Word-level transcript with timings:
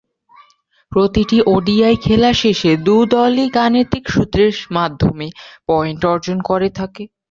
প্রতিটি 0.91 1.37
ওডিআই 1.47 1.95
খেলা 2.05 2.31
শেষে 2.41 2.71
দু’দলই 2.85 3.45
গাণিতিক 3.55 4.03
সূত্রের 4.13 4.53
মাধ্যমে 4.77 5.27
পয়েন্ট 5.69 6.01
অর্জন 6.11 6.37
করে 6.49 6.69
থাকে। 6.79 7.03